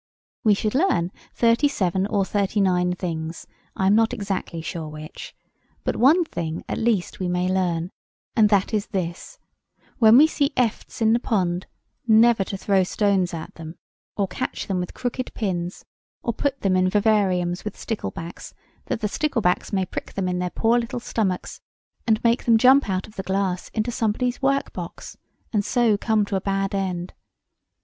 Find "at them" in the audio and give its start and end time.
13.31-13.75